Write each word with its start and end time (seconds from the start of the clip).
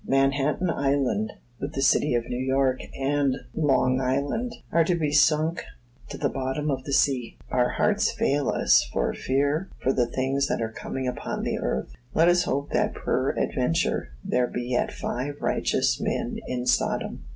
Manhattan 0.03 0.71
Island, 0.71 1.33
with 1.59 1.73
the 1.75 1.81
city 1.83 2.15
of 2.15 2.27
New 2.27 2.43
York, 2.43 2.79
and 2.99 3.37
Long 3.53 4.01
Island, 4.03 4.53
are 4.71 4.83
to 4.83 4.95
be 4.95 5.11
sunk 5.11 5.61
to 6.09 6.17
the 6.17 6.27
bottom 6.27 6.71
of 6.71 6.85
the 6.85 6.91
sea. 6.91 7.37
Our 7.51 7.69
hearts 7.69 8.09
fail 8.11 8.49
us 8.49 8.81
for 8.83 9.13
fear 9.13 9.69
for 9.77 9.93
the 9.93 10.07
things 10.07 10.47
that 10.47 10.59
are 10.59 10.71
coming 10.71 11.07
upon 11.07 11.43
the 11.43 11.59
earth. 11.59 11.93
Let 12.15 12.29
us 12.29 12.45
hope 12.45 12.71
that 12.71 12.95
peradventure 12.95 14.09
there 14.25 14.47
be 14.47 14.69
yet 14.69 14.91
five 14.91 15.37
righteous 15.39 15.99
men 16.01 16.39
in 16.47 16.65
Sodom. 16.65 17.25